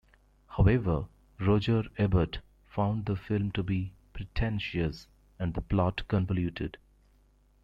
[0.47, 1.05] However,
[1.39, 5.05] Roger Ebert found the film to be pretentious
[5.37, 6.79] and the plot convoluted.